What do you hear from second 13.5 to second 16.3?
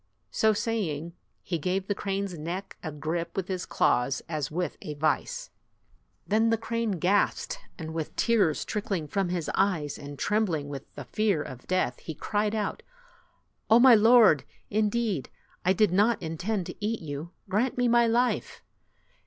"Oh, my lord! Indeed, I did not